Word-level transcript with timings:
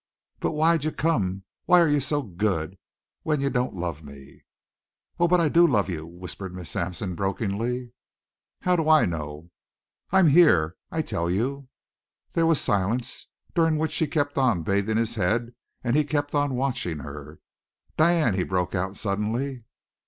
"But 0.39 0.53
why'd 0.53 0.83
you 0.83 0.91
come 0.91 1.43
why're 1.67 1.87
you 1.87 1.99
so 1.99 2.23
good 2.23 2.79
when 3.21 3.39
you 3.39 3.51
don't 3.51 3.75
love 3.75 4.03
me?" 4.03 4.45
"Oh, 5.19 5.27
but 5.27 5.39
I 5.39 5.47
do 5.47 5.67
love 5.67 5.89
you," 5.89 6.07
whispered 6.07 6.55
Miss 6.55 6.71
Sampson 6.71 7.13
brokenly. 7.13 7.93
"How 8.61 8.75
do 8.75 8.89
I 8.89 9.05
know?" 9.05 9.51
"I 10.11 10.17
am 10.17 10.25
here. 10.29 10.75
I 10.89 11.03
tell 11.03 11.29
you." 11.29 11.67
There 12.33 12.47
was 12.47 12.57
a 12.57 12.63
silence, 12.63 13.27
during 13.53 13.77
which 13.77 13.91
she 13.91 14.07
kept 14.07 14.39
on 14.39 14.63
bathing 14.63 14.97
his 14.97 15.13
head, 15.13 15.53
and 15.83 15.95
he 15.95 16.03
kept 16.03 16.33
on 16.33 16.55
watching 16.55 16.97
her. 17.01 17.39
"Diane!" 17.95 18.33
he 18.33 18.41
broke 18.43 18.73
out 18.73 18.95
suddenly. 18.95 19.65